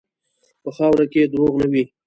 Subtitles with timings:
[0.63, 1.83] په خاوره کې دروغ نه وي.